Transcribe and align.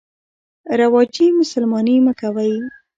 رواجي 0.79 1.27
مسلماني 1.39 1.95
مه 2.05 2.13
کوئ. 2.19 2.53